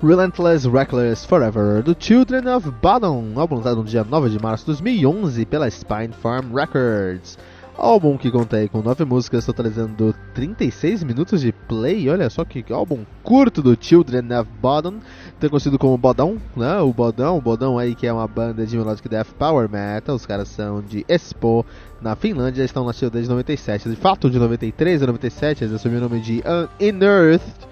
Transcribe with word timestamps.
Relentless 0.00 0.64
Reckless 0.64 1.26
Forever, 1.26 1.82
do 1.82 1.96
Children 1.98 2.46
of 2.54 2.70
Bodom, 2.80 3.32
álbum 3.34 3.56
lançado 3.56 3.78
no 3.78 3.84
dia 3.84 4.04
9 4.04 4.30
de 4.30 4.40
março 4.40 4.62
de 4.62 4.66
2011 4.66 5.44
pela 5.44 5.68
Spine 5.68 6.12
Farm 6.12 6.54
Records. 6.54 7.36
Álbum 7.76 8.16
que 8.16 8.30
conta 8.30 8.58
aí 8.58 8.68
com 8.68 8.80
9 8.80 9.04
músicas, 9.04 9.44
totalizando 9.44 10.14
36 10.34 11.02
minutos 11.02 11.40
de 11.40 11.50
play. 11.50 12.08
Olha 12.08 12.30
só 12.30 12.44
que 12.44 12.64
álbum 12.72 13.04
curto 13.24 13.60
do 13.60 13.76
Children 13.80 14.38
of 14.38 14.48
Bodom, 14.62 14.94
tão 15.40 15.50
conhecido 15.50 15.76
como 15.76 15.98
Bodão, 15.98 16.40
né? 16.56 16.78
O 16.78 16.92
Bodão, 16.92 17.36
o 17.36 17.40
Bodão 17.40 17.76
aí 17.76 17.96
que 17.96 18.06
é 18.06 18.12
uma 18.12 18.28
banda 18.28 18.64
de 18.64 18.76
melodic 18.76 19.08
death 19.08 19.32
power 19.36 19.68
metal. 19.68 20.14
Os 20.14 20.24
caras 20.24 20.46
são 20.46 20.80
de 20.80 21.04
Espoo, 21.08 21.66
na 22.00 22.14
Finlândia, 22.14 22.62
estão 22.62 22.84
nascidos 22.84 23.10
desde 23.10 23.30
97. 23.30 23.88
De 23.88 23.96
fato, 23.96 24.30
de 24.30 24.38
93 24.38 25.02
a 25.02 25.06
97, 25.08 25.64
eles 25.64 25.74
assumiram 25.74 26.06
o 26.06 26.08
nome 26.08 26.20
de 26.20 26.40
Unearthed 26.80 27.66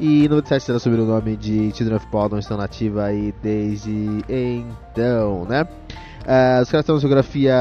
e 0.00 0.22
no 0.22 0.36
97 0.36 0.70
ela 0.70 0.80
subiu 0.80 1.02
o 1.02 1.06
nome 1.06 1.36
de 1.36 1.70
Children 1.74 1.96
of 1.96 2.06
Bodom, 2.06 2.38
estão 2.38 2.56
nativa 2.56 3.04
aí 3.04 3.34
desde 3.42 4.24
então, 4.26 5.44
né? 5.44 5.68
Uh, 6.20 6.62
os 6.62 6.70
caras 6.70 6.86
têm 6.86 6.94
uma 6.94 7.00
geografia 7.00 7.54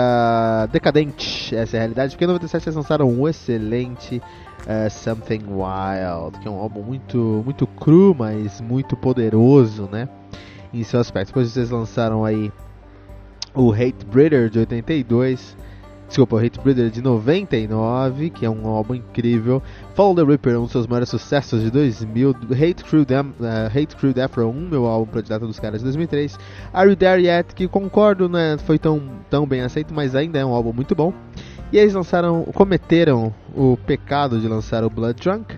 decadente, 0.72 1.54
essa 1.54 1.76
é 1.76 1.80
a 1.80 1.82
realidade, 1.82 2.14
porque 2.14 2.24
em 2.24 2.28
97 2.28 2.68
eles 2.68 2.76
lançaram 2.76 3.10
um 3.10 3.28
excelente 3.28 4.22
uh, 4.62 4.90
Something 4.90 5.44
Wild, 5.50 6.40
que 6.40 6.48
é 6.48 6.52
um 6.52 6.60
álbum 6.60 6.82
muito, 6.82 7.42
muito 7.44 7.68
cru, 7.68 8.16
mas 8.18 8.62
muito 8.62 8.96
poderoso, 8.96 9.90
né? 9.92 10.08
Em 10.74 10.84
seu 10.84 11.02
aspecto. 11.02 11.28
Depois 11.28 11.58
eles 11.58 11.70
lançaram 11.70 12.24
aí 12.24 12.52
o 13.54 13.74
Hate 13.74 14.06
Breeder 14.06 14.50
de 14.50 14.60
82, 14.60 15.58
Desculpa, 16.09 16.44
Hate 16.44 16.59
Breeder 16.59 16.90
de 16.90 17.03
99, 17.03 18.31
que 18.31 18.44
é 18.44 18.50
um 18.50 18.68
álbum 18.68 18.96
incrível. 18.96 19.62
Follow 19.94 20.16
the 20.16 20.24
Reaper, 20.24 20.58
um 20.58 20.64
dos 20.64 20.72
seus 20.72 20.88
maiores 20.88 21.08
sucessos 21.08 21.62
de 21.62 21.70
2000. 21.70 22.31
Hate 22.52 22.84
Crew, 22.84 23.06
Dem 23.06 23.28
uh, 23.40 23.68
Hate 23.68 23.96
Crew 23.96 24.12
Defro 24.12 24.50
1, 24.50 24.53
meu 24.53 24.88
álbum 24.88 25.12
predileto 25.12 25.46
dos 25.46 25.59
caras 25.59 25.81
de 25.81 25.84
2003. 25.84 26.36
Are 26.74 26.90
You 26.90 26.96
There 26.96 27.24
Yet, 27.24 27.53
que 27.53 27.68
concordo, 27.68 28.28
né, 28.28 28.58
foi 28.58 28.80
tão, 28.80 29.00
tão 29.30 29.46
bem 29.46 29.62
aceito, 29.62 29.94
mas 29.94 30.16
ainda 30.16 30.40
é 30.40 30.44
um 30.44 30.52
álbum 30.52 30.74
muito 30.74 30.96
bom. 30.96 31.14
E 31.72 31.78
eles 31.78 31.94
lançaram, 31.94 32.44
cometeram 32.56 33.31
o 33.56 33.78
pecado 33.78 34.40
de 34.40 34.48
lançar 34.48 34.84
o 34.84 34.90
Blood 34.90 35.22
Drunk 35.22 35.56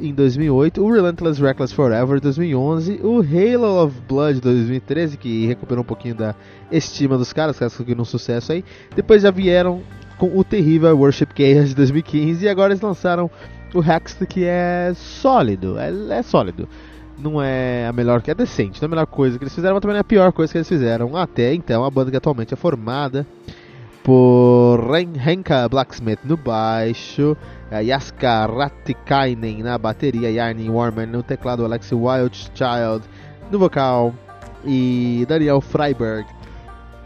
em 0.00 0.12
2008, 0.14 0.82
o 0.82 0.90
Relentless 0.90 1.40
Reckless 1.40 1.74
Forever 1.74 2.20
2011, 2.20 3.00
o 3.02 3.20
Halo 3.20 3.84
of 3.84 4.00
Blood 4.08 4.40
2013, 4.40 5.16
que 5.16 5.46
recuperou 5.46 5.82
um 5.82 5.86
pouquinho 5.86 6.14
da 6.14 6.34
estima 6.70 7.18
dos 7.18 7.32
caras, 7.32 7.58
caras 7.58 7.74
conseguiram 7.74 8.02
um 8.02 8.04
sucesso 8.04 8.52
aí. 8.52 8.64
Depois 8.94 9.22
já 9.22 9.30
vieram 9.30 9.82
com 10.18 10.38
o 10.38 10.42
terrível 10.42 10.96
Worship 10.96 11.28
Chaos 11.36 11.70
de 11.70 11.74
2015 11.74 12.44
e 12.44 12.48
agora 12.48 12.72
eles 12.72 12.80
lançaram 12.80 13.30
o 13.74 13.80
Hexed, 13.80 14.26
que 14.26 14.44
é 14.44 14.92
sólido, 14.94 15.78
é, 15.78 16.18
é 16.18 16.22
sólido. 16.22 16.68
Não 17.18 17.40
é 17.40 17.86
a 17.86 17.92
melhor, 17.92 18.22
que 18.22 18.30
é 18.30 18.34
decente, 18.34 18.80
não 18.80 18.86
é 18.86 18.88
a 18.88 18.90
melhor 18.90 19.06
coisa 19.06 19.38
que 19.38 19.44
eles 19.44 19.54
fizeram, 19.54 19.74
mas 19.74 19.82
também 19.82 19.94
não 19.94 19.98
é 19.98 20.00
a 20.00 20.04
pior 20.04 20.32
coisa 20.32 20.50
que 20.50 20.58
eles 20.58 20.68
fizeram. 20.68 21.16
Até 21.16 21.54
então, 21.54 21.84
a 21.84 21.90
banda 21.90 22.10
que 22.10 22.16
atualmente 22.16 22.52
é 22.52 22.56
formada 22.56 23.26
por 24.02 24.80
Henka 24.96 25.68
Blacksmith 25.68 26.20
no 26.24 26.36
baixo, 26.36 27.36
Yaska 27.72 28.46
Ratikainen 28.46 29.62
na 29.62 29.78
bateria, 29.78 30.30
Yarni 30.30 30.68
Warmer 30.68 31.06
no 31.06 31.22
teclado, 31.22 31.64
Alex 31.64 31.92
Wildchild 31.92 33.04
no 33.50 33.58
vocal 33.58 34.12
e 34.64 35.24
Daniel 35.28 35.60
Freiberg 35.60 36.26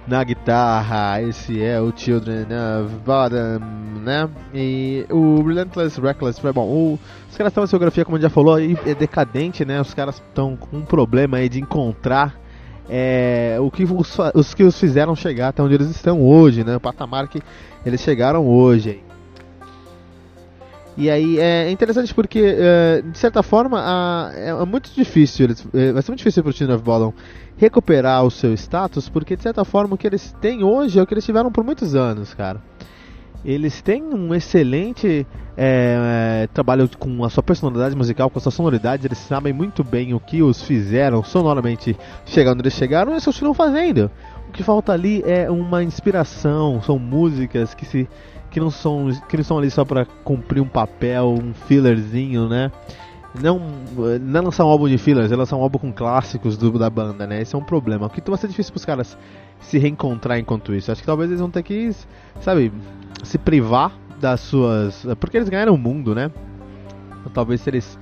na 0.07 0.25
guitarra. 0.25 1.21
Esse 1.21 1.63
é 1.63 1.81
o 1.81 1.93
Children 1.95 2.47
of 2.47 2.95
Bottom, 3.05 3.61
né? 4.03 4.29
E 4.55 5.07
o 5.11 5.43
Relentless 5.43 6.01
Reckless 6.01 6.41
foi 6.41 6.53
bom. 6.53 6.67
O, 6.67 6.99
os 7.29 7.37
caras 7.37 7.51
estão 7.51 7.63
na 7.63 7.69
geografia, 7.69 8.05
como 8.05 8.17
a 8.17 8.21
gente 8.21 8.29
já 8.29 8.35
falou, 8.35 8.59
é 8.59 8.95
decadente, 8.95 9.65
né? 9.65 9.81
Os 9.81 9.93
caras 9.93 10.17
estão 10.17 10.57
com 10.57 10.79
um 10.79 10.83
problema 10.83 11.39
aí 11.39 11.49
de 11.49 11.61
encontrar 11.61 12.46
é, 12.89 13.57
o 13.61 13.71
que 13.71 13.85
os, 13.85 14.17
os, 14.35 14.55
que 14.55 14.63
os 14.63 14.79
fizeram 14.79 15.15
chegar 15.17 15.49
até 15.49 15.63
onde 15.63 15.75
eles 15.75 15.91
estão 15.91 16.23
hoje, 16.23 16.65
né? 16.65 16.77
O 16.77 16.81
patamar 16.81 17.29
que 17.29 17.43
eles 17.85 18.01
chegaram 18.01 18.47
hoje. 18.47 19.03
E 20.97 21.11
aí 21.11 21.39
é 21.39 21.71
interessante 21.71 22.15
porque, 22.15 22.41
é, 22.43 23.03
de 23.03 23.19
certa 23.19 23.43
forma, 23.43 23.79
a, 23.81 24.31
é, 24.35 24.49
é 24.49 24.65
muito 24.65 24.91
difícil, 24.95 25.45
eles, 25.45 25.67
é, 25.75 25.93
vai 25.93 26.03
ser 26.03 26.11
muito 26.11 26.19
difícil 26.19 26.43
para 26.43 26.51
o 26.51 26.53
Children 26.53 26.77
of 26.77 26.85
Bodom 26.85 27.13
recuperar 27.59 28.25
o 28.25 28.31
seu 28.31 28.53
status, 28.55 29.09
porque 29.09 29.37
de 29.37 29.43
certa 29.43 29.65
forma 29.65 29.95
o 29.95 29.99
que 29.99 30.07
eles 30.07 30.35
têm 30.41 30.63
hoje 30.63 30.99
é 30.99 31.03
o 31.03 31.07
que 31.07 31.13
eles 31.13 31.25
tiveram 31.25 31.51
por 31.51 31.65
muitos 31.65 31.95
anos, 31.95 32.33
cara. 32.33 32.63
Eles 33.45 33.81
têm 33.81 34.03
um 34.03 34.35
excelente 34.35 35.27
é, 35.57 36.43
é, 36.45 36.47
trabalho 36.49 36.89
com 36.99 37.25
a 37.25 37.31
sua 37.31 37.43
personalidade 37.43 37.97
musical, 37.97 38.29
com 38.29 38.39
a 38.39 38.43
sua 38.43 38.53
sonoridade, 38.53 39.07
eles 39.07 39.19
sabem 39.19 39.53
muito 39.53 39.83
bem 39.83 40.13
o 40.13 40.21
que 40.21 40.43
os 40.43 40.63
fizeram 40.63 41.23
sonoramente 41.25 41.97
chegar 42.27 42.53
onde 42.53 42.63
eles 42.63 42.75
chegaram 42.75 43.13
e 43.13 43.15
eles 43.15 43.25
continuam 43.25 43.55
fazendo. 43.55 44.11
O 44.49 44.53
que 44.53 44.63
falta 44.63 44.93
ali 44.93 45.23
é 45.27 45.51
uma 45.51 45.83
inspiração, 45.83 46.83
são 46.83 46.99
músicas 46.99 47.75
que 47.75 47.85
se 47.87 48.09
que 48.51 48.61
não 48.61 48.71
são 48.71 49.09
que 49.29 49.37
não 49.37 49.45
são 49.45 49.59
ali 49.59 49.71
só 49.71 49.85
para 49.85 50.07
cumprir 50.25 50.61
um 50.61 50.69
papel, 50.69 51.29
um 51.29 51.53
fillerzinho, 51.53 52.49
né? 52.49 52.71
Não, 53.43 53.61
não 54.21 54.41
é 54.41 54.43
lançar 54.43 54.65
um 54.65 54.69
álbum 54.69 54.89
de 54.89 54.99
fillers, 54.99 55.31
é 55.31 55.37
lançar 55.37 55.57
um 55.57 55.63
álbum 55.63 55.79
com 55.79 55.93
clássicos 55.93 56.57
do, 56.57 56.79
da 56.79 56.89
banda, 56.89 57.27
né? 57.27 57.43
Esse 57.43 57.55
é 57.55 57.59
um 57.59 57.65
problema. 57.65 58.07
O 58.07 58.11
que 58.11 58.23
vai 58.29 58.39
ser 58.39 58.49
difícil 58.49 58.73
para 58.73 58.79
os 58.79 58.85
caras 58.85 59.19
se 59.61 59.79
reencontrar 59.79 60.39
enquanto 60.39 60.75
isso. 60.75 60.91
Acho 60.91 61.01
que 61.01 61.07
talvez 61.07 61.31
eles 61.31 61.41
vão 61.41 61.51
ter 61.51 61.63
que, 61.63 61.91
sabe, 62.41 62.73
se 63.23 63.39
privar 63.39 63.93
das 64.21 64.41
suas. 64.41 65.07
Porque 65.21 65.37
eles 65.37 65.49
ganharam 65.49 65.75
o 65.75 65.79
mundo, 65.79 66.15
né? 66.15 66.31
Talvez 67.35 67.61
se 67.61 67.71
eles 67.71 67.99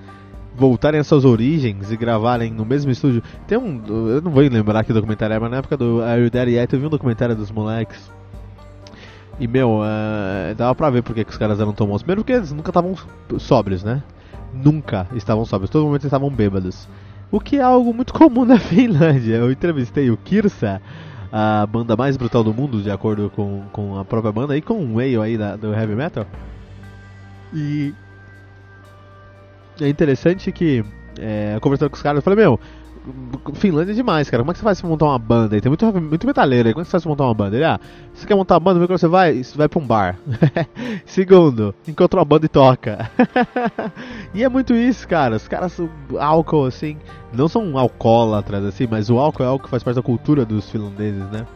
voltarem 0.55 1.01
às 1.01 1.07
suas 1.07 1.25
origens 1.25 1.91
e 1.91 1.97
gravarem 1.97 2.53
no 2.53 2.65
mesmo 2.65 2.91
estúdio. 2.91 3.23
Tem 3.47 3.59
um. 3.59 3.83
Eu 3.87 4.23
não 4.23 4.31
vou 4.31 4.43
lembrar 4.43 4.85
que 4.85 4.93
documentário 4.93 5.35
é, 5.35 5.39
mas 5.39 5.51
na 5.51 5.57
época 5.59 5.77
do 5.77 6.03
Are 6.03 6.23
You 6.23 6.31
There 6.31 6.51
Yet 6.51 6.73
eu 6.73 6.81
vi 6.81 6.87
um 6.87 6.91
documentário 6.91 7.35
dos 7.35 7.51
moleques 7.51 8.13
e, 9.39 9.49
meu, 9.49 9.81
uh, 9.81 10.55
dava 10.57 10.75
pra 10.75 10.91
ver 10.91 11.03
porque 11.03 11.25
que 11.25 11.31
os 11.31 11.37
caras 11.37 11.59
eram 11.59 11.73
tão 11.73 11.87
bons. 11.87 12.03
Primeiro 12.03 12.23
porque 12.23 12.33
eles 12.33 12.53
nunca 12.53 12.71
estavam 12.71 12.95
sóbrios, 13.39 13.83
né? 13.83 14.03
Nunca 14.55 15.07
estavam 15.15 15.45
sóbrios, 15.45 15.71
todo 15.71 15.85
momento 15.85 16.05
estavam 16.05 16.31
bêbados. 16.31 16.89
O 17.31 17.41
que 17.41 17.57
é 17.57 17.63
algo 17.63 17.93
muito 17.93 18.13
comum 18.13 18.45
na 18.47 18.59
Finlândia. 18.59 19.37
Eu 19.37 19.51
entrevistei 19.51 20.11
o 20.11 20.17
Kirsa, 20.17 20.81
a 21.33 21.67
banda 21.67 21.97
mais 21.97 22.17
brutal 22.17 22.45
do 22.45 22.55
mundo, 22.55 22.81
de 22.81 22.91
acordo 22.91 23.31
com, 23.35 23.65
com 23.73 23.99
a 23.99 24.05
própria 24.05 24.33
banda, 24.33 24.57
e 24.57 24.63
com 24.63 24.75
o 24.75 24.95
Whale 24.95 25.17
aí 25.19 25.37
da, 25.37 25.57
do 25.57 25.75
Heavy 25.75 25.97
Metal. 25.97 26.27
E 27.53 27.93
é 29.81 29.89
interessante 29.89 30.53
que, 30.53 30.85
é, 31.19 31.59
conversando 31.61 31.91
com 31.91 31.97
os 31.97 32.03
caras, 32.03 32.19
eu 32.19 32.23
falei, 32.23 32.39
meu, 32.39 32.61
Finlândia 33.55 33.93
é 33.93 33.95
demais, 33.95 34.31
cara. 34.31 34.43
Como 34.43 34.51
é 34.51 34.55
que 34.55 34.59
você 34.59 34.65
faz 34.65 34.81
pra 34.81 34.89
montar 34.89 35.05
uma 35.07 35.19
banda 35.19 35.55
aí? 35.55 35.61
Tem 35.61 35.69
muito, 35.69 35.85
muito 36.01 36.27
metaleiro 36.27 36.69
aí. 36.69 36.75
Como 36.75 36.83
é 36.83 36.85
que 36.85 36.89
você 36.89 36.93
faz 36.93 37.03
pra 37.03 37.11
montar 37.11 37.25
uma 37.25 37.35
banda? 37.35 37.57
Ele, 37.57 37.65
ah, 37.65 37.79
você 38.15 38.27
quer 38.27 38.35
montar 38.35 38.55
uma 38.55 38.61
banda, 38.61 38.81
vê 38.81 38.87
quando 38.87 38.99
você 38.99 39.09
vai, 39.09 39.43
você 39.43 39.59
vai 39.59 39.69
pra 39.69 39.79
um 39.79 39.87
bar. 39.87 40.19
Segundo, 41.05 41.75
encontra 41.87 42.19
uma 42.19 42.25
banda 42.25 42.47
e 42.47 42.49
toca. 42.49 43.11
e 44.33 44.43
é 44.43 44.49
muito 44.49 44.75
isso, 44.75 45.07
cara. 45.07 45.37
Os 45.37 45.47
caras 45.47 45.73
são 45.73 45.89
álcool, 46.19 46.65
assim, 46.65 46.97
não 47.33 47.47
são 47.47 47.77
alcoólatras, 47.79 48.65
assim, 48.65 48.87
mas 48.91 49.11
o 49.11 49.19
álcool 49.19 49.43
é 49.43 49.47
algo 49.47 49.63
que 49.63 49.71
faz 49.71 49.83
parte 49.83 49.97
da 49.97 50.03
cultura 50.03 50.47
dos 50.47 50.71
finlandeses, 50.71 51.31
né? 51.31 51.47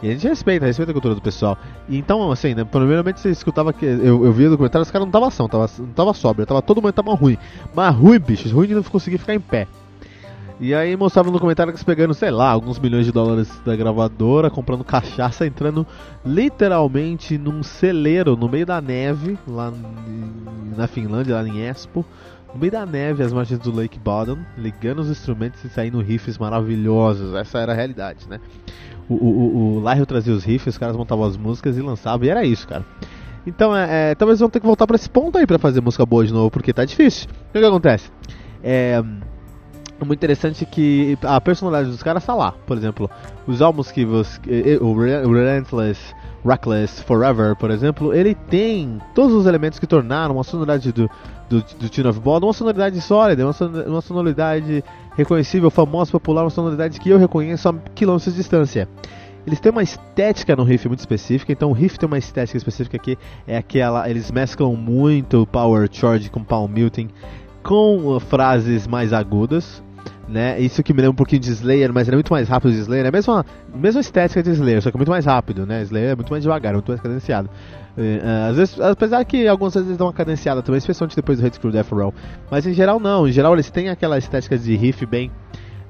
E 0.00 0.08
a 0.08 0.12
gente 0.12 0.28
respeita, 0.28 0.66
respeita 0.66 0.92
a 0.92 0.94
cultura 0.94 1.14
do 1.14 1.22
pessoal. 1.22 1.56
E 1.88 1.98
então, 1.98 2.30
assim, 2.30 2.54
né, 2.54 2.62
primeiramente 2.62 3.20
você 3.20 3.30
escutava 3.30 3.72
que. 3.72 3.84
Eu, 3.84 4.24
eu 4.24 4.32
via 4.32 4.48
no 4.48 4.56
comentário, 4.56 4.82
os 4.82 4.90
caras 4.90 5.06
não 5.06 5.12
tava 5.12 5.26
ação, 5.26 5.48
tava, 5.48 5.68
não 5.78 5.86
tava 5.86 6.14
sóbrio, 6.14 6.46
tava, 6.46 6.62
todo 6.62 6.80
mundo 6.80 6.92
tava 6.92 7.14
ruim. 7.14 7.38
Mas 7.74 7.94
ruim, 7.96 8.18
bichos, 8.20 8.52
ruim 8.52 8.68
de 8.68 8.74
não 8.74 8.82
conseguir 8.82 9.18
ficar 9.18 9.34
em 9.34 9.40
pé. 9.40 9.66
E 10.64 10.74
aí 10.74 10.96
mostrava 10.96 11.30
no 11.30 11.38
comentário 11.38 11.70
que 11.70 11.76
eles 11.76 11.84
pegando, 11.84 12.14
sei 12.14 12.30
lá, 12.30 12.48
alguns 12.48 12.78
milhões 12.78 13.04
de 13.04 13.12
dólares 13.12 13.52
da 13.66 13.76
gravadora, 13.76 14.48
comprando 14.48 14.82
cachaça, 14.82 15.46
entrando 15.46 15.86
literalmente 16.24 17.36
num 17.36 17.62
celeiro 17.62 18.34
no 18.34 18.48
meio 18.48 18.64
da 18.64 18.80
neve, 18.80 19.38
lá 19.46 19.70
na 20.74 20.86
Finlândia, 20.86 21.34
lá 21.34 21.46
em 21.46 21.68
Espoo. 21.68 22.02
No 22.54 22.58
meio 22.58 22.72
da 22.72 22.86
neve, 22.86 23.22
às 23.22 23.30
margens 23.30 23.60
do 23.60 23.70
Lake 23.70 23.98
Bottom, 23.98 24.38
ligando 24.56 25.00
os 25.00 25.10
instrumentos 25.10 25.62
e 25.64 25.68
saindo 25.68 26.00
riffs 26.00 26.38
maravilhosos. 26.38 27.34
Essa 27.34 27.58
era 27.58 27.72
a 27.72 27.74
realidade, 27.74 28.26
né? 28.26 28.40
O, 29.06 29.16
o, 29.16 29.82
o, 29.82 29.86
o 29.86 30.06
trazia 30.06 30.32
os 30.32 30.44
riffs, 30.44 30.76
os 30.76 30.78
caras 30.78 30.96
montavam 30.96 31.26
as 31.26 31.36
músicas 31.36 31.76
e 31.76 31.82
lançavam, 31.82 32.26
e 32.26 32.30
era 32.30 32.42
isso, 32.42 32.66
cara. 32.66 32.86
Então, 33.46 33.76
é, 33.76 34.12
é, 34.12 34.14
talvez 34.14 34.40
vão 34.40 34.48
ter 34.48 34.60
que 34.60 34.66
voltar 34.66 34.86
para 34.86 34.96
esse 34.96 35.10
ponto 35.10 35.36
aí 35.36 35.46
para 35.46 35.58
fazer 35.58 35.82
música 35.82 36.06
boa 36.06 36.24
de 36.24 36.32
novo, 36.32 36.50
porque 36.50 36.72
tá 36.72 36.86
difícil. 36.86 37.28
O 37.50 37.52
que, 37.52 37.60
que 37.60 37.66
acontece? 37.66 38.10
É, 38.62 39.04
é 40.00 40.04
muito 40.04 40.18
interessante 40.18 40.66
que 40.66 41.16
a 41.22 41.40
personalidade 41.40 41.90
dos 41.90 42.02
caras 42.02 42.24
tá 42.24 42.34
lá. 42.34 42.52
Por 42.66 42.76
exemplo, 42.76 43.10
os 43.46 43.62
álbuns 43.62 43.92
que 43.92 44.04
você. 44.04 44.38
O 44.80 44.94
Relentless, 44.94 46.00
Reckless, 46.44 47.02
Forever, 47.02 47.56
por 47.56 47.70
exemplo, 47.70 48.12
ele 48.12 48.34
tem 48.34 49.00
todos 49.14 49.34
os 49.34 49.46
elementos 49.46 49.78
que 49.78 49.86
tornaram 49.86 50.38
a 50.38 50.44
sonoridade 50.44 50.92
do, 50.92 51.08
do, 51.48 51.62
do 51.62 51.88
Tune 51.88 52.08
of 52.08 52.20
Ball 52.20 52.40
uma 52.40 52.52
sonoridade 52.52 53.00
sólida, 53.00 53.44
uma 53.86 54.00
sonoridade 54.00 54.84
reconhecível, 55.16 55.70
famosa, 55.70 56.10
popular, 56.10 56.42
uma 56.42 56.50
sonoridade 56.50 57.00
que 57.00 57.08
eu 57.08 57.18
reconheço 57.18 57.68
a 57.68 57.74
quilômetros 57.94 58.32
de 58.32 58.40
distância. 58.40 58.88
Eles 59.46 59.60
têm 59.60 59.70
uma 59.70 59.82
estética 59.82 60.56
no 60.56 60.64
riff 60.64 60.88
muito 60.88 61.00
específica, 61.00 61.52
então 61.52 61.70
o 61.70 61.72
riff 61.72 61.98
tem 61.98 62.06
uma 62.06 62.16
estética 62.16 62.56
específica 62.56 62.98
que 62.98 63.18
é 63.46 63.58
aquela. 63.58 64.08
Eles 64.08 64.30
mesclam 64.30 64.74
muito 64.74 65.46
Power 65.46 65.86
Charge 65.92 66.30
com 66.30 66.42
Palm 66.42 66.70
Muting 66.70 67.10
com 67.64 68.20
frases 68.20 68.86
mais 68.86 69.12
agudas, 69.12 69.82
né? 70.28 70.58
Isso 70.60 70.82
que 70.82 70.92
me 70.92 70.98
lembra 70.98 71.12
um 71.12 71.16
pouquinho 71.16 71.40
de 71.40 71.50
Slayer, 71.50 71.92
mas 71.92 72.08
ele 72.08 72.14
é 72.14 72.18
muito 72.18 72.32
mais 72.32 72.48
rápido 72.48 72.72
de 72.72 72.78
Slayer. 72.78 73.04
É 73.04 73.08
a 73.08 73.12
mesma, 73.12 73.44
mesma 73.74 74.00
estética 74.00 74.42
de 74.42 74.50
Slayer, 74.50 74.82
só 74.82 74.90
que 74.90 74.96
é 74.96 74.98
muito 74.98 75.10
mais 75.10 75.24
rápido, 75.24 75.66
né? 75.66 75.82
Slayer 75.82 76.10
é 76.10 76.14
muito 76.14 76.30
mais 76.30 76.42
devagar, 76.42 76.72
é 76.72 76.76
muito 76.76 76.88
mais 76.88 77.00
cadenciado. 77.00 77.48
Uh, 77.96 78.50
às 78.50 78.56
vezes, 78.56 78.80
apesar 78.80 79.24
que 79.24 79.46
algumas 79.46 79.74
vezes 79.74 79.88
eles 79.88 79.98
dão 79.98 80.08
uma 80.08 80.12
cadenciada 80.12 80.62
também, 80.62 80.78
especialmente 80.78 81.14
depois 81.14 81.38
do 81.38 81.46
Hate 81.46 81.60
Crew 81.60 81.70
Death 81.70 81.90
Row. 81.90 82.12
Mas 82.50 82.66
em 82.66 82.72
geral 82.72 82.98
não, 82.98 83.28
em 83.28 83.32
geral 83.32 83.52
eles 83.52 83.70
têm 83.70 83.88
aquela 83.88 84.18
estética 84.18 84.58
de 84.58 84.74
riff 84.74 85.06
bem, 85.06 85.30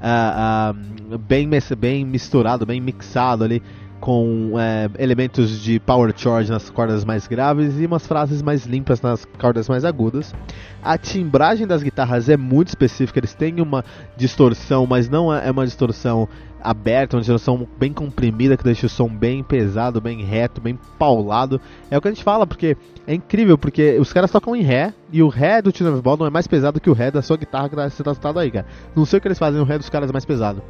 uh, 0.00 1.14
uh, 1.14 1.18
bem, 1.18 1.48
bem 1.78 2.04
misturado, 2.04 2.66
bem 2.66 2.80
mixado 2.80 3.44
ali 3.44 3.62
com 4.00 4.52
é, 4.58 4.90
elementos 4.98 5.60
de 5.60 5.80
power 5.80 6.12
charge 6.14 6.50
nas 6.50 6.68
cordas 6.68 7.04
mais 7.04 7.26
graves 7.26 7.78
e 7.80 7.86
umas 7.86 8.06
frases 8.06 8.42
mais 8.42 8.66
limpas 8.66 9.00
nas 9.00 9.24
cordas 9.24 9.68
mais 9.68 9.84
agudas. 9.84 10.34
A 10.82 10.98
timbragem 10.98 11.66
das 11.66 11.82
guitarras 11.82 12.28
é 12.28 12.36
muito 12.36 12.68
específica, 12.68 13.18
eles 13.18 13.34
têm 13.34 13.60
uma 13.60 13.84
distorção, 14.16 14.86
mas 14.86 15.08
não 15.08 15.34
é, 15.34 15.48
é 15.48 15.50
uma 15.50 15.64
distorção 15.64 16.28
aberta, 16.62 17.16
uma 17.16 17.20
distorção 17.20 17.68
bem 17.78 17.92
comprimida 17.92 18.56
que 18.56 18.64
deixa 18.64 18.86
o 18.86 18.88
som 18.88 19.08
bem 19.08 19.42
pesado, 19.42 20.00
bem 20.00 20.22
reto, 20.22 20.60
bem 20.60 20.78
paulado. 20.98 21.60
É 21.90 21.96
o 21.96 22.00
que 22.00 22.08
a 22.08 22.10
gente 22.10 22.24
fala, 22.24 22.46
porque 22.46 22.76
é 23.06 23.14
incrível, 23.14 23.58
porque 23.58 23.98
os 23.98 24.12
caras 24.12 24.30
tocam 24.30 24.56
em 24.56 24.62
Ré 24.62 24.94
e 25.12 25.22
o 25.22 25.28
Ré 25.28 25.60
do 25.60 25.72
Tune 25.72 26.00
Ball 26.00 26.16
não 26.16 26.26
é 26.26 26.30
mais 26.30 26.46
pesado 26.46 26.80
que 26.80 26.90
o 26.90 26.94
Ré 26.94 27.10
da 27.10 27.22
sua 27.22 27.36
guitarra 27.36 27.68
que 27.68 27.76
você 27.76 28.02
tá 28.02 28.14
aí, 28.36 28.50
cara. 28.50 28.66
Não 28.96 29.04
sei 29.04 29.18
o 29.18 29.22
que 29.22 29.28
eles 29.28 29.38
fazem, 29.38 29.60
o 29.60 29.64
Ré 29.64 29.78
dos 29.78 29.90
caras 29.90 30.08
é 30.08 30.12
mais 30.12 30.24
pesado 30.24 30.62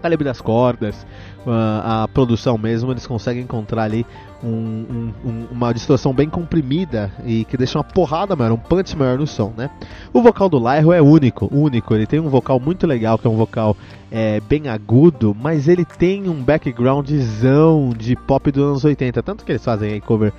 calibre 0.00 0.24
das 0.24 0.40
cordas, 0.40 1.06
a, 1.46 2.04
a 2.04 2.08
produção 2.08 2.58
mesmo, 2.58 2.90
eles 2.90 3.06
conseguem 3.06 3.42
encontrar 3.42 3.84
ali 3.84 4.04
um, 4.42 5.12
um, 5.24 5.46
uma 5.50 5.72
distorção 5.72 6.12
bem 6.12 6.28
comprimida 6.28 7.12
e 7.24 7.44
que 7.44 7.56
deixa 7.56 7.78
uma 7.78 7.84
porrada 7.84 8.34
maior, 8.34 8.52
um 8.52 8.56
punch 8.56 8.96
maior 8.96 9.18
no 9.18 9.26
som, 9.26 9.52
né? 9.56 9.70
O 10.12 10.22
vocal 10.22 10.48
do 10.48 10.58
Lyro 10.58 10.92
é 10.92 11.02
único, 11.02 11.48
único. 11.52 11.94
Ele 11.94 12.06
tem 12.06 12.20
um 12.20 12.28
vocal 12.28 12.58
muito 12.58 12.86
legal, 12.86 13.18
que 13.18 13.26
é 13.26 13.30
um 13.30 13.36
vocal 13.36 13.76
é, 14.10 14.40
bem 14.40 14.68
agudo, 14.68 15.36
mas 15.38 15.68
ele 15.68 15.84
tem 15.84 16.28
um 16.28 16.42
backgroundzão 16.42 17.90
de 17.96 18.16
pop 18.16 18.50
dos 18.50 18.62
anos 18.62 18.84
80, 18.84 19.22
tanto 19.22 19.44
que 19.44 19.52
eles 19.52 19.64
fazem 19.64 19.92
aí 19.92 20.00
cover 20.00 20.32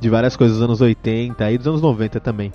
de 0.00 0.08
várias 0.10 0.36
coisas 0.36 0.56
dos 0.56 0.64
anos 0.64 0.80
80 0.80 1.50
e 1.50 1.58
dos 1.58 1.66
anos 1.66 1.80
90 1.80 2.20
também. 2.20 2.52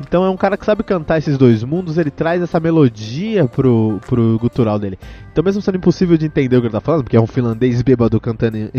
Então 0.00 0.24
é 0.24 0.30
um 0.30 0.36
cara 0.36 0.56
que 0.56 0.64
sabe 0.64 0.82
cantar 0.82 1.18
esses 1.18 1.38
dois 1.38 1.62
mundos, 1.62 1.98
ele 1.98 2.10
traz 2.10 2.42
essa 2.42 2.58
melodia 2.58 3.46
pro, 3.46 4.00
pro 4.06 4.38
gutural 4.38 4.78
dele. 4.78 4.98
Então 5.30 5.44
mesmo 5.44 5.62
sendo 5.62 5.76
impossível 5.76 6.16
de 6.16 6.26
entender 6.26 6.56
o 6.56 6.60
que 6.60 6.66
ele 6.66 6.72
tá 6.72 6.80
falando, 6.80 7.04
porque 7.04 7.16
é 7.16 7.20
um 7.20 7.26
finlandês 7.26 7.80
bêbado 7.82 8.20
cantando 8.20 8.56
em, 8.58 8.70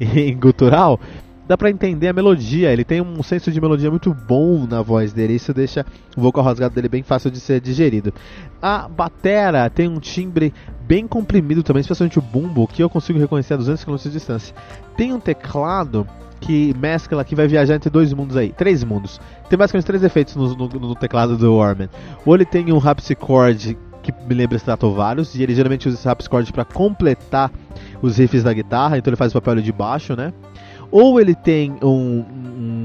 em, 0.00 0.36
gutural, 0.38 1.00
dá 1.48 1.56
pra 1.56 1.70
entender 1.70 2.08
a 2.08 2.12
melodia. 2.12 2.72
Ele 2.72 2.84
tem 2.84 3.00
um 3.00 3.22
senso 3.22 3.50
de 3.50 3.60
melodia 3.60 3.90
muito 3.90 4.14
bom 4.14 4.66
na 4.66 4.82
voz 4.82 5.12
dele, 5.12 5.34
isso 5.34 5.52
deixa 5.52 5.84
o 6.16 6.20
vocal 6.20 6.44
rasgado 6.44 6.74
dele 6.74 6.88
bem 6.88 7.02
fácil 7.02 7.30
de 7.30 7.40
ser 7.40 7.60
digerido. 7.60 8.12
A 8.62 8.88
batera 8.88 9.68
tem 9.68 9.88
um 9.88 9.98
timbre 9.98 10.54
bem 10.86 11.06
comprimido 11.06 11.62
também, 11.62 11.80
especialmente 11.80 12.18
o 12.18 12.22
bumbo, 12.22 12.68
que 12.68 12.82
eu 12.82 12.90
consigo 12.90 13.18
reconhecer 13.18 13.54
a 13.54 13.56
200 13.56 13.84
km 13.84 13.96
de 13.96 14.10
distância. 14.10 14.54
Tem 14.96 15.12
um 15.12 15.20
teclado 15.20 16.06
que 16.40 16.74
mescla, 16.78 17.24
que 17.24 17.34
vai 17.34 17.46
viajar 17.46 17.74
entre 17.74 17.90
dois 17.90 18.12
mundos 18.12 18.36
aí, 18.36 18.50
três 18.52 18.82
mundos. 18.82 19.20
Tem 19.48 19.58
basicamente 19.58 19.86
três 19.86 20.02
efeitos 20.02 20.34
no, 20.34 20.54
no, 20.54 20.68
no 20.68 20.94
teclado 20.94 21.36
do 21.36 21.56
Warman. 21.56 21.88
Ou 22.24 22.34
ele 22.34 22.44
tem 22.44 22.72
um 22.72 22.78
harpsichord 22.78 23.76
que 24.02 24.12
me 24.26 24.34
lembra 24.34 24.56
Stratovarius, 24.56 25.34
e 25.34 25.42
ele 25.42 25.54
geralmente 25.54 25.88
usa 25.88 25.98
esse 25.98 26.08
harpsichord 26.08 26.52
para 26.52 26.64
completar 26.64 27.50
os 28.00 28.16
riffs 28.16 28.42
da 28.42 28.52
guitarra, 28.52 28.96
então 28.96 29.10
ele 29.10 29.16
faz 29.16 29.32
o 29.32 29.40
papel 29.40 29.62
de 29.62 29.72
baixo, 29.72 30.16
né? 30.16 30.32
Ou 30.90 31.20
ele 31.20 31.34
tem 31.34 31.76
um, 31.82 32.24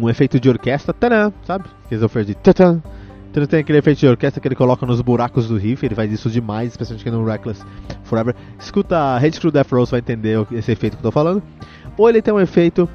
um 0.02 0.10
efeito 0.10 0.40
de 0.40 0.50
orquestra, 0.50 0.94
taran, 0.94 1.32
sabe? 1.44 1.66
Que 1.88 1.96
eles 1.96 2.28
de 2.28 2.36
taran. 2.36 2.82
Então 3.32 3.46
tem 3.46 3.60
aquele 3.60 3.80
efeito 3.80 4.00
de 4.00 4.08
orquestra 4.08 4.40
que 4.40 4.48
ele 4.48 4.56
coloca 4.56 4.86
nos 4.86 5.02
buracos 5.02 5.48
do 5.48 5.58
riff, 5.58 5.86
ele 5.86 5.96
faz 5.96 6.12
isso 6.12 6.30
demais, 6.30 6.72
especialmente 6.72 7.10
no 7.10 7.26
Reckless 7.26 7.62
Forever. 8.04 8.36
Escuta 8.58 9.18
Hate 9.18 9.40
Crew 9.40 9.52
Death 9.52 9.72
Rose 9.72 9.92
vai 9.92 10.00
entender 10.00 10.46
esse 10.52 10.72
efeito 10.72 10.96
que 10.96 11.00
eu 11.00 11.10
tô 11.10 11.12
falando. 11.12 11.44
Ou 11.98 12.08
ele 12.10 12.22
tem 12.22 12.34
um 12.34 12.40
efeito 12.40 12.88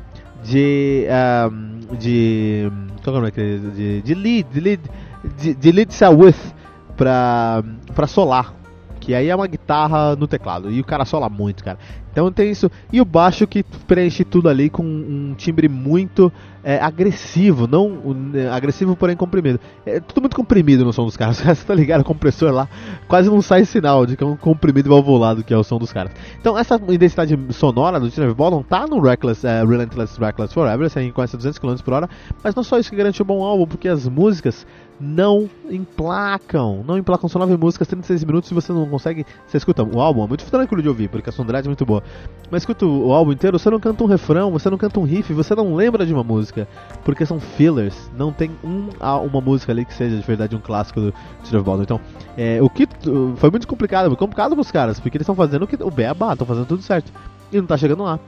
de. 0.45 1.07
Um, 1.51 1.97
de. 1.97 2.71
Qual 3.03 3.17
é 3.17 3.19
o 3.19 3.23
nome 3.23 3.29
de, 3.73 4.03
de 4.03 4.15
lead, 4.15 4.47
de 4.53 4.61
lead, 4.61 4.83
de, 5.39 5.55
de 5.55 5.73
lead 5.73 5.95
pra, 6.97 7.63
pra 7.95 8.07
solar. 8.07 8.60
Que 9.01 9.15
aí 9.15 9.29
é 9.29 9.35
uma 9.35 9.47
guitarra 9.47 10.15
no 10.15 10.29
teclado. 10.29 10.71
E 10.71 10.79
o 10.79 10.85
cara 10.85 11.05
sola 11.05 11.29
muito, 11.29 11.65
cara. 11.65 11.79
Então 12.13 12.31
tem 12.31 12.51
isso. 12.51 12.71
E 12.93 13.01
o 13.01 13.05
baixo 13.05 13.47
que 13.47 13.63
preenche 13.63 14.25
tudo 14.25 14.49
ali 14.49 14.69
com 14.69 14.83
um 14.83 15.35
timbre 15.37 15.69
muito 15.69 16.31
é, 16.63 16.79
agressivo. 16.79 17.67
Não 17.67 18.15
é, 18.35 18.49
agressivo, 18.49 18.97
porém 18.97 19.17
comprimido. 19.17 19.61
É 19.87 20.01
tudo 20.01 20.21
muito 20.21 20.37
comprimido 20.37 20.85
no 20.85 20.93
som 20.93 21.05
dos 21.05 21.17
caras. 21.17 21.39
Você 21.41 21.65
tá 21.65 21.75
ligado? 21.75 22.01
O 22.01 22.05
compressor 22.05 22.53
lá 22.53 22.69
quase 23.09 23.31
não 23.31 23.41
sai 23.41 23.65
sinal 23.65 24.05
de 24.07 24.17
que 24.17 24.25
é 24.25 24.27
um 24.27 24.37
comprimido 24.37 24.91
valvulado 24.91 25.43
que 25.45 25.55
é 25.55 25.57
o 25.57 25.65
som 25.65 25.79
dos 25.79 25.93
caras. 25.93 26.13
Então 26.41 26.59
essa 26.59 26.77
intensidade 26.89 27.39
sonora 27.51 27.99
do 27.99 28.11
Teenage 28.11 28.35
Ball 28.35 28.65
tá 28.65 28.87
no 28.87 29.01
Reckless, 29.01 29.47
é, 29.47 29.65
Relentless 29.65 30.19
Reckless 30.21 30.53
Forever. 30.53 30.91
Você 30.91 31.03
encontra 31.03 31.37
200 31.37 31.59
km 31.59 31.75
por 31.85 31.95
hora. 31.95 32.11
Mas 32.43 32.55
não 32.55 32.63
só 32.63 32.79
isso 32.79 32.91
que 32.91 32.97
garante 32.97 33.23
um 33.23 33.27
bom 33.27 33.43
álbum, 33.43 33.67
porque 33.67 33.89
as 33.89 34.09
músicas 34.09 34.67
não 35.01 35.49
emplacam. 35.71 36.85
Não 36.87 36.99
emplacam, 36.99 37.29
são 37.29 37.41
nove 37.41 37.57
músicas, 37.57 37.89
36 37.89 38.25
minutos 38.25 38.51
e 38.51 38.55
você 38.55 38.73
não 38.73 38.87
consegue. 38.87 39.25
Você 39.47 39.57
escuta 39.57 39.83
o 39.83 40.01
álbum, 40.01 40.25
é 40.25 40.27
muito 40.29 40.45
tranquilo 40.45 40.83
de 40.83 40.89
ouvir, 40.89 41.09
porque 41.09 41.31
a 41.31 41.33
sonoridade 41.33 41.67
é 41.67 41.71
muito 41.71 41.87
boa. 41.87 42.03
Mas 42.51 42.63
escuta 42.63 42.85
o 42.85 43.13
álbum 43.13 43.33
inteiro, 43.33 43.59
você 43.59 43.71
não 43.71 43.81
canta 43.81 44.05
um 44.05 44.07
refrão, 44.07 44.51
você 44.51 44.69
não 44.69 44.77
canta 44.77 45.01
um 45.01 45.05
riff, 45.05 45.33
você 45.33 45.55
não 45.55 45.75
lembra 45.75 46.05
de 46.05 46.13
uma 46.13 46.23
música, 46.23 46.69
porque 47.05 47.25
são 47.25 47.41
fillers. 47.41 48.11
Não 48.17 48.33
tem 48.33 48.51
um, 48.63 48.91
uma 49.25 49.41
música 49.41 49.73
ali 49.73 49.85
que 49.85 49.95
seja 49.95 50.17
de 50.17 50.23
verdade 50.23 50.55
um 50.55 50.61
clássico 50.61 51.01
do 51.01 51.15
Steve 51.45 51.63
Baldwin. 51.63 51.85
Então, 51.85 52.01
é, 52.37 52.61
o 52.61 52.69
que 52.69 52.87
foi 53.37 53.51
muito 53.51 53.67
complicado, 53.67 54.15
complicado 54.17 54.55
pros 54.55 54.71
caras, 54.71 55.01
porque 55.01 55.17
eles 55.17 55.25
estão 55.25 55.35
fazendo 55.35 55.63
o 55.63 55.67
que 55.67 55.83
o 55.83 55.91
beabá, 55.91 56.33
estão 56.33 56.47
fazendo 56.47 56.67
tudo 56.67 56.83
certo. 56.83 57.11
E 57.51 57.57
não 57.57 57.67
tá 57.67 57.77
chegando 57.77 58.05
lá 58.05 58.21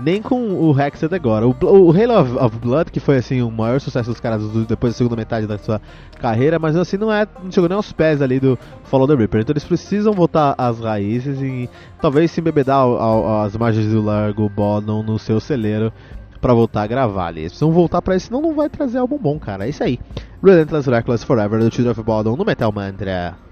nem 0.00 0.22
com 0.22 0.40
o 0.54 0.78
Hexed 0.78 1.14
agora. 1.14 1.46
O, 1.46 1.50
o 1.50 1.90
Halo 1.90 2.20
of, 2.20 2.32
of, 2.38 2.58
Blood, 2.58 2.90
que 2.90 3.00
foi 3.00 3.16
assim 3.16 3.42
o 3.42 3.50
maior 3.50 3.80
sucesso 3.80 4.10
dos 4.10 4.20
caras 4.20 4.42
do, 4.42 4.64
depois 4.64 4.94
da 4.94 4.96
segunda 4.96 5.16
metade 5.16 5.46
da 5.46 5.58
sua 5.58 5.80
carreira, 6.18 6.58
mas 6.58 6.76
assim 6.76 6.96
não 6.96 7.12
é, 7.12 7.26
não 7.42 7.50
chegou 7.50 7.68
nem 7.68 7.76
aos 7.76 7.92
pés 7.92 8.22
ali 8.22 8.40
do 8.40 8.58
Follow 8.84 9.06
the 9.06 9.14
Reaper. 9.14 9.42
Então 9.42 9.52
eles 9.52 9.64
precisam 9.64 10.12
voltar 10.12 10.54
às 10.56 10.80
raízes 10.80 11.40
e 11.42 11.68
talvez 12.00 12.30
se 12.30 12.40
embebedar 12.40 12.86
as 13.44 13.56
margens 13.56 13.92
do 13.92 14.02
Largo 14.02 14.48
Bodom 14.48 15.02
no 15.02 15.18
seu 15.18 15.40
celeiro 15.40 15.92
para 16.40 16.54
voltar 16.54 16.82
a 16.82 16.86
gravar 16.86 17.26
ali. 17.26 17.40
Eles 17.40 17.52
precisam 17.52 17.72
voltar 17.72 18.02
para 18.02 18.16
isso, 18.16 18.26
senão 18.26 18.40
não 18.40 18.54
vai 18.54 18.68
trazer 18.68 18.98
álbum 18.98 19.18
bom, 19.18 19.38
cara. 19.38 19.66
É 19.66 19.68
isso 19.68 19.84
aí. 19.84 19.98
Relentless 20.42 20.90
Reckless 20.90 21.24
Forever 21.24 21.60
do 21.60 21.72
Children 21.72 21.92
of 21.92 22.02
Bodom 22.02 22.36
no 22.36 22.44
Metal 22.44 22.72
Mantra. 22.72 23.51